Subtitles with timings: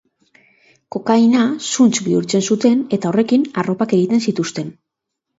[0.93, 4.73] Kokaina zuntz bihurtzen zuten eta horrekin arropak egiten zituzten.